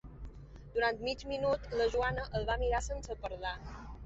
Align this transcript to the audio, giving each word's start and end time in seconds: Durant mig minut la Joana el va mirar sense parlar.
Durant 0.77 1.03
mig 1.07 1.25
minut 1.33 1.67
la 1.81 1.87
Joana 1.97 2.25
el 2.41 2.49
va 2.49 2.57
mirar 2.65 2.81
sense 2.89 3.19
parlar. 3.29 3.55